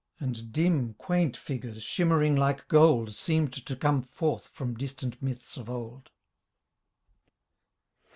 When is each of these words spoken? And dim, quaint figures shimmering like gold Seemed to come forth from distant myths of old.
And 0.19 0.51
dim, 0.51 0.95
quaint 0.95 1.37
figures 1.37 1.83
shimmering 1.83 2.35
like 2.35 2.67
gold 2.67 3.13
Seemed 3.13 3.53
to 3.53 3.75
come 3.75 4.01
forth 4.01 4.47
from 4.47 4.73
distant 4.75 5.21
myths 5.21 5.57
of 5.57 5.69
old. 5.69 6.09